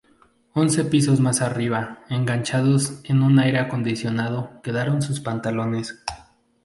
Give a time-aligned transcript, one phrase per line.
[0.55, 6.01] Once pisos más arriba, enganchados en un aire acondicionado, quedaron sus pantalones.